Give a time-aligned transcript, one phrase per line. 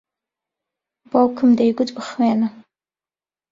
[1.09, 2.47] باوکم دەیگوت بخوێنە.